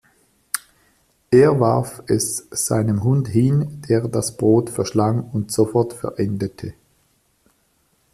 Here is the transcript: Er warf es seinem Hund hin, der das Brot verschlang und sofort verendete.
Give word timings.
Er 1.29 1.59
warf 1.59 2.01
es 2.07 2.47
seinem 2.49 3.03
Hund 3.03 3.27
hin, 3.27 3.83
der 3.87 4.07
das 4.07 4.35
Brot 4.35 4.71
verschlang 4.71 5.23
und 5.29 5.51
sofort 5.51 5.93
verendete. 5.93 6.73